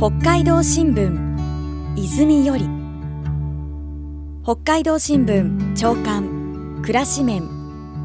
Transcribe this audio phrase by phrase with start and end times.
[0.00, 2.66] 北海道新聞泉より。
[4.42, 7.42] 北海道新聞長官暮らし面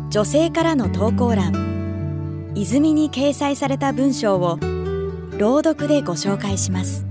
[0.09, 2.51] 女性からの投稿欄。
[2.53, 4.59] 泉に掲載された文章を
[5.37, 7.05] 朗読でご紹介します。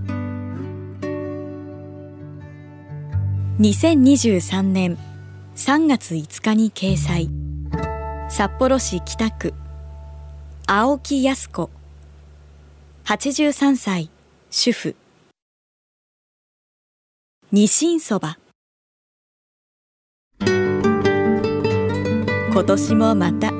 [3.60, 4.98] 2023年
[5.56, 7.30] 3月5日に掲載。
[8.28, 9.54] 札幌市北区
[10.66, 11.70] 青木康子。
[13.06, 14.13] 83歳。
[14.56, 14.94] 主婦。
[17.50, 18.38] ニシンそば。
[20.38, 23.52] 今年もまた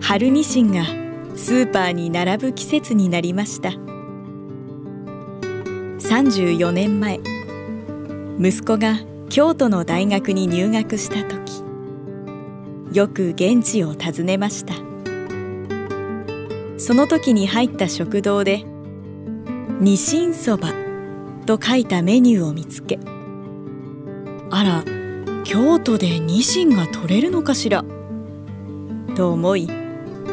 [0.00, 0.84] 春ニシンが
[1.34, 3.70] スーパーに並ぶ季節になりました。
[5.98, 7.18] 34年前
[8.38, 11.64] 息子が京都の大学に入学した時
[12.92, 14.74] よく現地を訪ねました。
[16.78, 18.64] その時に入った食堂で
[19.80, 20.72] 「ニシンそば」
[21.46, 22.98] と書いたメニューを見つけ
[24.50, 24.84] あら
[25.44, 27.84] 京都でニシンが取れるのかしら
[29.14, 29.68] と思い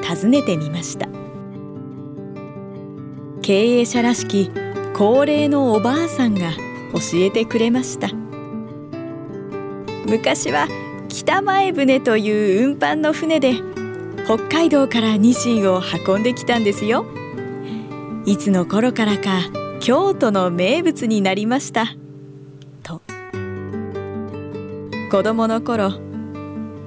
[0.08, 1.08] 訪ねてみました。
[3.42, 4.52] 経営者らしき
[4.94, 6.52] 高齢のおばあさんが
[6.94, 8.10] 教えてくれました。
[10.06, 10.68] 昔は
[11.10, 13.56] 北前船という運搬の船で
[14.26, 17.06] 北海道からニシンを運んできたんですよ。
[18.24, 19.42] いつの頃からか
[19.80, 21.86] 京都の名物になりました。
[22.84, 23.02] と。
[25.10, 25.94] 子供の頃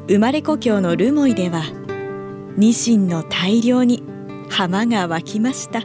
[0.07, 1.65] 生まれ故郷の留萌では
[2.57, 4.05] ニシンの大量に
[4.49, 5.83] 浜が湧きました。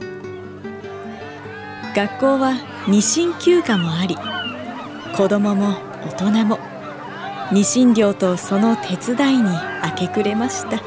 [1.95, 2.53] 学校は
[2.87, 4.15] ニシン休暇もあり
[5.17, 5.73] 子供も
[6.15, 6.59] 大人も
[7.51, 9.49] ニシン漁とその手伝いに
[9.83, 10.79] 明け暮れました。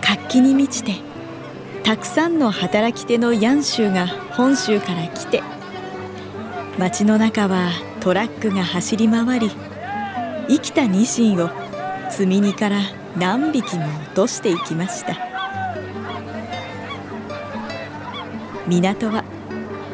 [0.00, 1.09] 活気に満ちて
[1.84, 5.42] たくさんの働き手のヤン州が本州から来て
[6.78, 9.50] 街の中はトラックが走り回り
[10.48, 11.50] 生きたニシンを
[12.10, 12.80] 積み荷から
[13.16, 15.30] 何匹も落としていきました。
[18.70, 19.24] 港は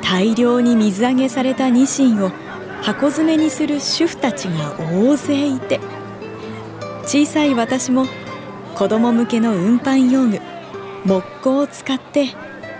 [0.03, 2.31] 大量に水揚げされたニシンを
[2.83, 5.81] 箱詰めにする主婦たちが大勢いて
[7.05, 8.07] 小さい私も
[8.75, 10.41] 子供向けの運搬用具
[11.07, 12.31] 木工を使って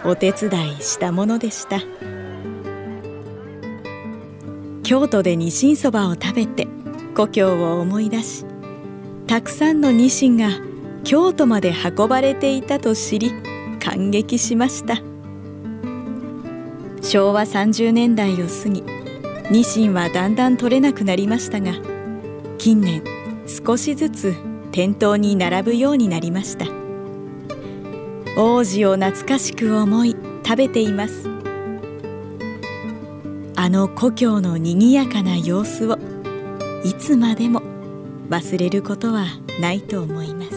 [0.05, 1.79] お手伝いしたものでした。
[4.83, 6.67] 京都でニシンそばを食べて
[7.15, 8.45] 故郷を思い出し
[9.29, 10.51] たくさんのニシンが
[11.05, 13.33] 京都まで運ばれていたと知り
[13.79, 14.97] 感激しました。
[17.03, 18.83] 昭和30年代を過ぎ
[19.53, 21.75] ニシンはだんだん取れなくなりましたが
[22.59, 23.05] 近年
[23.47, 24.35] 少しずつ
[24.73, 26.86] 店頭に並ぶようになりました。
[28.39, 30.15] 王子を懐かしく思い
[30.45, 31.31] 食べています。
[33.57, 35.99] あの故郷のにぎやかな様子を
[36.85, 37.63] いつまでも
[38.29, 39.25] 忘れることは
[39.59, 40.56] ないと思います。